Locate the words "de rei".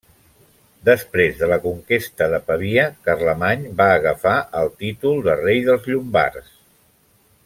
5.29-5.61